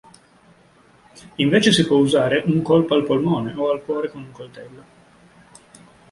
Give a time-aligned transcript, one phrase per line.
[1.35, 4.83] Invece si può usare un colpo al polmone o al cuore con un coltello.